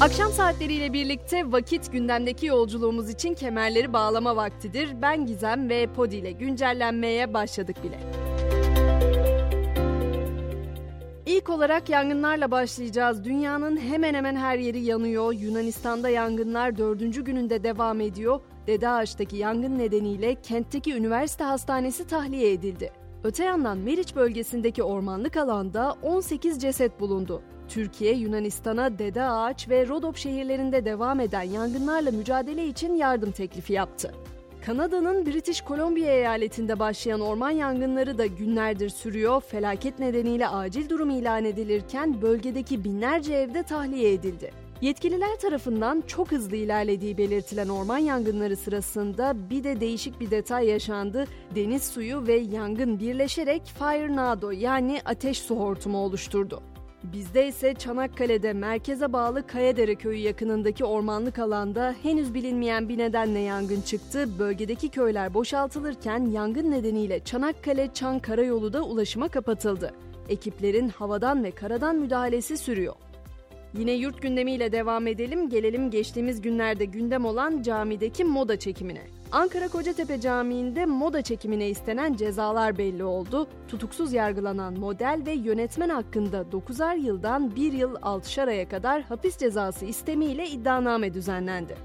Akşam 0.00 0.32
saatleriyle 0.32 0.92
birlikte 0.92 1.52
vakit 1.52 1.92
gündemdeki 1.92 2.46
yolculuğumuz 2.46 3.10
için 3.10 3.34
kemerleri 3.34 3.92
bağlama 3.92 4.36
vaktidir. 4.36 5.02
Ben 5.02 5.26
Gizem 5.26 5.68
ve 5.68 5.86
Podi 5.86 6.16
ile 6.16 6.32
güncellenmeye 6.32 7.34
başladık 7.34 7.76
bile. 7.84 8.00
İlk 11.26 11.50
olarak 11.50 11.88
yangınlarla 11.88 12.50
başlayacağız. 12.50 13.24
Dünyanın 13.24 13.76
hemen 13.76 14.14
hemen 14.14 14.36
her 14.36 14.58
yeri 14.58 14.80
yanıyor. 14.80 15.32
Yunanistan'da 15.32 16.08
yangınlar 16.08 16.78
dördüncü 16.78 17.24
gününde 17.24 17.64
devam 17.64 18.00
ediyor. 18.00 18.40
Dede 18.66 18.88
Ağaç'taki 18.88 19.36
yangın 19.36 19.78
nedeniyle 19.78 20.34
kentteki 20.34 20.94
üniversite 20.94 21.44
hastanesi 21.44 22.06
tahliye 22.06 22.52
edildi. 22.52 22.92
Öte 23.24 23.44
yandan 23.44 23.78
Meriç 23.78 24.16
bölgesindeki 24.16 24.82
ormanlık 24.82 25.36
alanda 25.36 25.96
18 26.02 26.62
ceset 26.62 27.00
bulundu. 27.00 27.42
Türkiye, 27.70 28.14
Yunanistan'a 28.14 28.98
Dede 28.98 29.22
Ağaç 29.22 29.68
ve 29.68 29.88
Rodop 29.88 30.16
şehirlerinde 30.16 30.84
devam 30.84 31.20
eden 31.20 31.42
yangınlarla 31.42 32.10
mücadele 32.10 32.66
için 32.66 32.94
yardım 32.94 33.30
teklifi 33.30 33.72
yaptı. 33.72 34.14
Kanada'nın 34.66 35.26
British 35.26 35.64
Columbia 35.64 36.06
eyaletinde 36.06 36.78
başlayan 36.78 37.20
orman 37.20 37.50
yangınları 37.50 38.18
da 38.18 38.26
günlerdir 38.26 38.88
sürüyor. 38.88 39.40
Felaket 39.40 39.98
nedeniyle 39.98 40.48
acil 40.48 40.88
durum 40.88 41.10
ilan 41.10 41.44
edilirken 41.44 42.22
bölgedeki 42.22 42.84
binlerce 42.84 43.34
evde 43.34 43.62
tahliye 43.62 44.12
edildi. 44.12 44.50
Yetkililer 44.80 45.36
tarafından 45.40 46.02
çok 46.06 46.32
hızlı 46.32 46.56
ilerlediği 46.56 47.18
belirtilen 47.18 47.68
orman 47.68 47.98
yangınları 47.98 48.56
sırasında 48.56 49.50
bir 49.50 49.64
de 49.64 49.80
değişik 49.80 50.20
bir 50.20 50.30
detay 50.30 50.66
yaşandı. 50.66 51.24
Deniz 51.54 51.82
suyu 51.82 52.26
ve 52.26 52.36
yangın 52.36 52.98
birleşerek 52.98 53.62
Fire 53.78 54.16
Nado 54.16 54.50
yani 54.50 55.00
ateş 55.04 55.38
su 55.38 55.56
hortumu 55.56 55.98
oluşturdu. 55.98 56.62
Bizde 57.04 57.48
ise 57.48 57.74
Çanakkale'de 57.74 58.52
merkeze 58.52 59.12
bağlı 59.12 59.46
Kayadere 59.46 59.94
köyü 59.94 60.18
yakınındaki 60.18 60.84
ormanlık 60.84 61.38
alanda 61.38 61.94
henüz 62.02 62.34
bilinmeyen 62.34 62.88
bir 62.88 62.98
nedenle 62.98 63.38
yangın 63.38 63.80
çıktı. 63.80 64.38
Bölgedeki 64.38 64.88
köyler 64.88 65.34
boşaltılırken 65.34 66.26
yangın 66.26 66.70
nedeniyle 66.70 67.20
Çanakkale-Çan 67.20 68.20
karayolu 68.20 68.72
da 68.72 68.82
ulaşıma 68.82 69.28
kapatıldı. 69.28 69.94
Ekiplerin 70.28 70.88
havadan 70.88 71.44
ve 71.44 71.50
karadan 71.50 71.96
müdahalesi 71.96 72.58
sürüyor. 72.58 72.94
Yine 73.78 73.92
yurt 73.92 74.22
gündemiyle 74.22 74.72
devam 74.72 75.06
edelim. 75.06 75.48
Gelelim 75.48 75.90
geçtiğimiz 75.90 76.40
günlerde 76.40 76.84
gündem 76.84 77.24
olan 77.24 77.62
camideki 77.62 78.24
moda 78.24 78.58
çekimine. 78.58 79.19
Ankara 79.32 79.68
Kocatepe 79.68 80.20
Camii'nde 80.20 80.86
moda 80.86 81.22
çekimine 81.22 81.68
istenen 81.68 82.14
cezalar 82.14 82.78
belli 82.78 83.04
oldu. 83.04 83.46
Tutuksuz 83.68 84.12
yargılanan 84.12 84.78
model 84.78 85.22
ve 85.26 85.32
yönetmen 85.32 85.88
hakkında 85.88 86.40
9'ar 86.40 86.96
yıldan 86.96 87.56
1 87.56 87.72
yıl 87.72 87.94
6'şar 87.94 88.48
aya 88.48 88.68
kadar 88.68 89.02
hapis 89.02 89.38
cezası 89.38 89.84
istemiyle 89.86 90.48
iddianame 90.48 91.14
düzenlendi. 91.14 91.76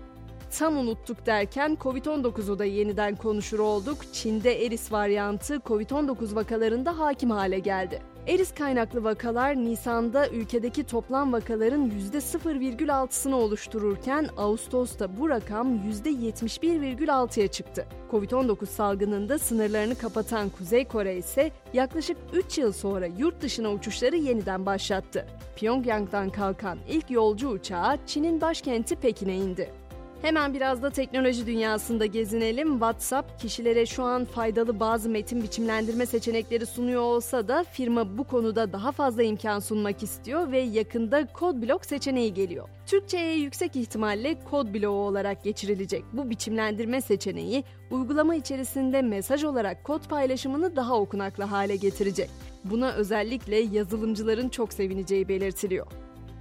Tam 0.57 0.77
unuttuk 0.77 1.25
derken 1.25 1.77
Covid-19'u 1.81 2.59
da 2.59 2.65
yeniden 2.65 3.15
konuşur 3.15 3.59
olduk. 3.59 3.97
Çin'de 4.13 4.65
Eris 4.65 4.91
varyantı 4.91 5.55
Covid-19 5.55 6.35
vakalarında 6.35 6.99
hakim 6.99 7.31
hale 7.31 7.59
geldi. 7.59 8.14
Eris 8.27 8.53
kaynaklı 8.53 9.03
vakalar 9.03 9.55
Nisan'da 9.55 10.29
ülkedeki 10.29 10.83
toplam 10.83 11.33
vakaların 11.33 11.91
%0,6'sını 12.13 13.33
oluştururken 13.33 14.29
Ağustos'ta 14.37 15.17
bu 15.17 15.29
rakam 15.29 15.75
%71,6'ya 15.75 17.47
çıktı. 17.47 17.85
Covid-19 18.11 18.65
salgınında 18.65 19.39
sınırlarını 19.39 19.95
kapatan 19.95 20.49
Kuzey 20.49 20.85
Kore 20.85 21.17
ise 21.17 21.51
yaklaşık 21.73 22.17
3 22.33 22.57
yıl 22.57 22.71
sonra 22.71 23.05
yurt 23.05 23.41
dışına 23.41 23.71
uçuşları 23.71 24.15
yeniden 24.15 24.65
başlattı. 24.65 25.25
Pyongyang'dan 25.55 26.29
kalkan 26.29 26.77
ilk 26.89 27.11
yolcu 27.11 27.49
uçağı 27.49 27.97
Çin'in 28.07 28.41
başkenti 28.41 28.95
Pekin'e 28.95 29.35
indi. 29.35 29.84
Hemen 30.25 30.53
biraz 30.53 30.83
da 30.83 30.89
teknoloji 30.89 31.47
dünyasında 31.47 32.05
gezinelim. 32.05 32.71
WhatsApp 32.71 33.39
kişilere 33.39 33.85
şu 33.85 34.03
an 34.03 34.25
faydalı 34.25 34.79
bazı 34.79 35.09
metin 35.09 35.43
biçimlendirme 35.43 36.05
seçenekleri 36.05 36.65
sunuyor 36.65 37.01
olsa 37.01 37.47
da 37.47 37.63
firma 37.71 38.17
bu 38.17 38.23
konuda 38.23 38.73
daha 38.73 38.91
fazla 38.91 39.23
imkan 39.23 39.59
sunmak 39.59 40.03
istiyor 40.03 40.51
ve 40.51 40.59
yakında 40.59 41.27
kod 41.27 41.61
blok 41.61 41.85
seçeneği 41.85 42.33
geliyor. 42.33 42.69
Türkçe'ye 42.85 43.35
yüksek 43.35 43.75
ihtimalle 43.75 44.35
kod 44.51 44.73
bloğu 44.73 45.07
olarak 45.07 45.43
geçirilecek. 45.43 46.03
Bu 46.13 46.29
biçimlendirme 46.29 47.01
seçeneği 47.01 47.63
uygulama 47.91 48.35
içerisinde 48.35 49.01
mesaj 49.01 49.43
olarak 49.43 49.83
kod 49.83 50.07
paylaşımını 50.09 50.75
daha 50.75 50.95
okunaklı 50.95 51.43
hale 51.43 51.75
getirecek. 51.75 52.29
Buna 52.63 52.93
özellikle 52.93 53.57
yazılımcıların 53.57 54.49
çok 54.49 54.73
sevineceği 54.73 55.27
belirtiliyor. 55.27 55.87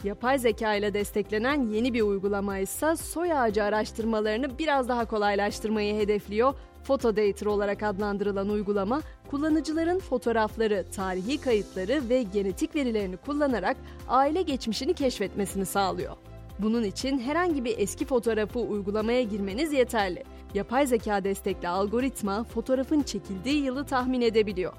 Yapay 0.05 0.39
zeka 0.39 0.75
ile 0.75 0.95
desteklenen 0.95 1.69
yeni 1.69 1.95
bir 1.95 2.03
uygulama 2.03 2.59
ise 2.59 2.97
soy 2.97 3.33
ağacı 3.33 3.65
araştırmalarını 3.65 4.59
biraz 4.59 4.89
daha 4.89 5.05
kolaylaştırmayı 5.05 5.95
hedefliyor. 5.95 6.55
Photodata 6.85 7.51
olarak 7.51 7.83
adlandırılan 7.83 8.49
uygulama, 8.49 9.03
kullanıcıların 9.31 9.99
fotoğrafları, 9.99 10.85
tarihi 10.97 11.41
kayıtları 11.41 12.09
ve 12.09 12.23
genetik 12.23 12.75
verilerini 12.75 13.17
kullanarak 13.17 13.77
aile 14.09 14.43
geçmişini 14.43 14.95
keşfetmesini 14.95 15.67
sağlıyor. 15.67 16.17
Bunun 16.59 16.83
için 16.83 17.19
herhangi 17.19 17.65
bir 17.65 17.79
eski 17.79 18.05
fotoğrafı 18.05 18.61
uygulamaya 18.61 19.23
girmeniz 19.23 19.73
yeterli. 19.73 20.25
Yapay 20.55 20.87
zeka 20.87 21.25
destekli 21.25 21.69
algoritma 21.69 22.45
fotoğrafın 22.45 23.03
çekildiği 23.03 23.65
yılı 23.65 23.85
tahmin 23.85 24.21
edebiliyor. 24.21 24.73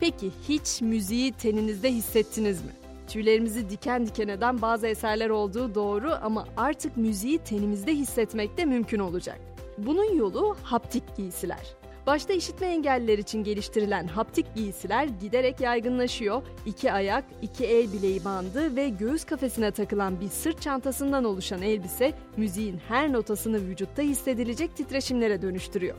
Peki 0.00 0.30
hiç 0.48 0.80
müziği 0.80 1.32
teninizde 1.32 1.92
hissettiniz 1.92 2.64
mi? 2.64 2.81
Tüylerimizi 3.06 3.70
diken 3.70 4.06
diken 4.06 4.28
eden 4.28 4.62
bazı 4.62 4.86
eserler 4.86 5.30
olduğu 5.30 5.74
doğru 5.74 6.12
ama 6.22 6.46
artık 6.56 6.96
müziği 6.96 7.38
tenimizde 7.38 7.94
hissetmek 7.94 8.56
de 8.56 8.64
mümkün 8.64 8.98
olacak. 8.98 9.40
Bunun 9.78 10.16
yolu 10.16 10.56
haptik 10.62 11.16
giysiler. 11.16 11.74
Başta 12.06 12.32
işitme 12.32 12.66
engelliler 12.66 13.18
için 13.18 13.44
geliştirilen 13.44 14.06
haptik 14.06 14.54
giysiler 14.54 15.04
giderek 15.20 15.60
yaygınlaşıyor. 15.60 16.42
İki 16.66 16.92
ayak, 16.92 17.24
iki 17.42 17.64
el 17.64 17.92
bileği 17.92 18.24
bandı 18.24 18.76
ve 18.76 18.88
göğüs 18.88 19.24
kafesine 19.24 19.70
takılan 19.70 20.20
bir 20.20 20.28
sırt 20.28 20.62
çantasından 20.62 21.24
oluşan 21.24 21.62
elbise 21.62 22.12
müziğin 22.36 22.80
her 22.88 23.12
notasını 23.12 23.56
vücutta 23.68 24.02
hissedilecek 24.02 24.76
titreşimlere 24.76 25.42
dönüştürüyor. 25.42 25.96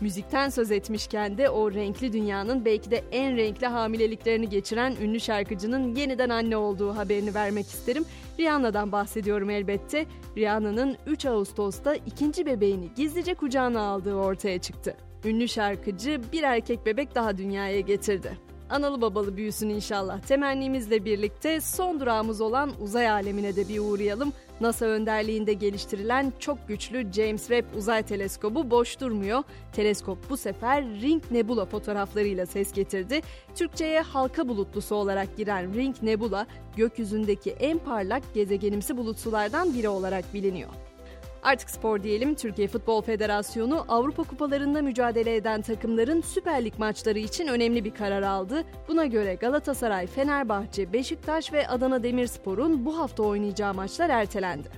Müzikten 0.00 0.48
söz 0.48 0.70
etmişken 0.70 1.38
de 1.38 1.50
o 1.50 1.72
renkli 1.72 2.12
dünyanın 2.12 2.64
belki 2.64 2.90
de 2.90 3.04
en 3.12 3.36
renkli 3.36 3.66
hamileliklerini 3.66 4.48
geçiren 4.48 4.96
ünlü 5.02 5.20
şarkıcının 5.20 5.94
yeniden 5.94 6.28
anne 6.28 6.56
olduğu 6.56 6.96
haberini 6.96 7.34
vermek 7.34 7.66
isterim. 7.66 8.04
Rihanna'dan 8.38 8.92
bahsediyorum 8.92 9.50
elbette. 9.50 10.06
Rihanna'nın 10.36 10.96
3 11.06 11.26
Ağustos'ta 11.26 11.94
ikinci 11.94 12.46
bebeğini 12.46 12.88
gizlice 12.96 13.34
kucağına 13.34 13.80
aldığı 13.80 14.14
ortaya 14.14 14.58
çıktı. 14.58 14.96
Ünlü 15.24 15.48
şarkıcı 15.48 16.20
bir 16.32 16.42
erkek 16.42 16.86
bebek 16.86 17.14
daha 17.14 17.38
dünyaya 17.38 17.80
getirdi 17.80 18.49
analı 18.70 19.00
babalı 19.00 19.36
büyüsün 19.36 19.68
inşallah. 19.68 20.20
Temennimizle 20.20 21.04
birlikte 21.04 21.60
son 21.60 22.00
durağımız 22.00 22.40
olan 22.40 22.70
uzay 22.80 23.10
alemine 23.10 23.56
de 23.56 23.68
bir 23.68 23.78
uğrayalım. 23.78 24.32
NASA 24.60 24.86
önderliğinde 24.86 25.52
geliştirilen 25.52 26.32
çok 26.38 26.68
güçlü 26.68 27.12
James 27.12 27.40
Webb 27.40 27.74
Uzay 27.76 28.02
Teleskobu 28.02 28.70
boş 28.70 29.00
durmuyor. 29.00 29.42
Teleskop 29.72 30.30
bu 30.30 30.36
sefer 30.36 30.84
Ring 30.84 31.22
Nebula 31.30 31.66
fotoğraflarıyla 31.66 32.46
ses 32.46 32.72
getirdi. 32.72 33.20
Türkçe'ye 33.54 34.00
halka 34.00 34.48
bulutlusu 34.48 34.94
olarak 34.94 35.36
giren 35.36 35.74
Ring 35.74 35.96
Nebula, 36.02 36.46
gökyüzündeki 36.76 37.50
en 37.50 37.78
parlak 37.78 38.34
gezegenimsi 38.34 38.96
bulutsulardan 38.96 39.74
biri 39.74 39.88
olarak 39.88 40.34
biliniyor. 40.34 40.70
Artık 41.42 41.70
spor 41.70 42.02
diyelim. 42.02 42.34
Türkiye 42.34 42.68
Futbol 42.68 43.02
Federasyonu 43.02 43.84
Avrupa 43.88 44.22
Kupalarında 44.22 44.82
mücadele 44.82 45.36
eden 45.36 45.62
takımların 45.62 46.20
Süper 46.20 46.64
Lig 46.64 46.78
maçları 46.78 47.18
için 47.18 47.46
önemli 47.46 47.84
bir 47.84 47.94
karar 47.94 48.22
aldı. 48.22 48.64
Buna 48.88 49.06
göre 49.06 49.34
Galatasaray, 49.34 50.06
Fenerbahçe, 50.06 50.92
Beşiktaş 50.92 51.52
ve 51.52 51.68
Adana 51.68 52.02
Demirspor'un 52.02 52.86
bu 52.86 52.98
hafta 52.98 53.22
oynayacağı 53.22 53.74
maçlar 53.74 54.10
ertelendi. 54.10 54.68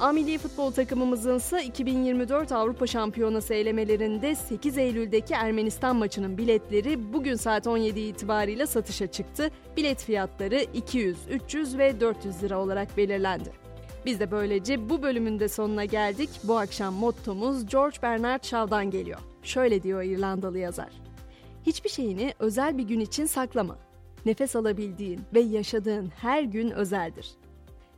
A 0.00 0.12
futbol 0.42 0.70
takımımızın 0.70 1.36
ise 1.36 1.64
2024 1.64 2.52
Avrupa 2.52 2.86
Şampiyonası 2.86 3.54
elemelerinde 3.54 4.34
8 4.34 4.78
Eylül'deki 4.78 5.34
Ermenistan 5.34 5.96
maçının 5.96 6.38
biletleri 6.38 7.12
bugün 7.12 7.34
saat 7.34 7.66
17 7.66 8.00
itibariyle 8.00 8.66
satışa 8.66 9.06
çıktı. 9.06 9.50
Bilet 9.76 10.04
fiyatları 10.04 10.66
200, 10.74 11.18
300 11.30 11.78
ve 11.78 12.00
400 12.00 12.42
lira 12.42 12.58
olarak 12.58 12.96
belirlendi. 12.96 13.65
Biz 14.06 14.20
de 14.20 14.30
böylece 14.30 14.88
bu 14.88 15.02
bölümün 15.02 15.40
de 15.40 15.48
sonuna 15.48 15.84
geldik. 15.84 16.30
Bu 16.44 16.58
akşam 16.58 16.94
mottomuz 16.94 17.66
George 17.66 17.96
Bernard 18.02 18.44
Shaw'dan 18.44 18.90
geliyor. 18.90 19.18
Şöyle 19.42 19.82
diyor 19.82 20.02
İrlandalı 20.02 20.58
yazar. 20.58 20.90
Hiçbir 21.66 21.90
şeyini 21.90 22.34
özel 22.38 22.78
bir 22.78 22.82
gün 22.82 23.00
için 23.00 23.26
saklama. 23.26 23.78
Nefes 24.26 24.56
alabildiğin 24.56 25.20
ve 25.34 25.40
yaşadığın 25.40 26.12
her 26.16 26.42
gün 26.42 26.70
özeldir. 26.70 27.30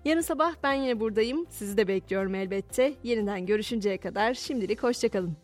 Yarın 0.04 0.20
sabah 0.20 0.54
ben 0.62 0.74
yine 0.74 1.00
buradayım. 1.00 1.46
Sizi 1.50 1.76
de 1.76 1.88
bekliyorum 1.88 2.34
elbette. 2.34 2.94
Yeniden 3.02 3.46
görüşünceye 3.46 3.98
kadar 3.98 4.34
şimdilik 4.34 4.82
hoşçakalın. 4.82 5.36